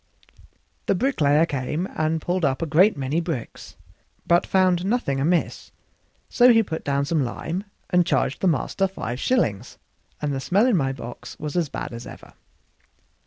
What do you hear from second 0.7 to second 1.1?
The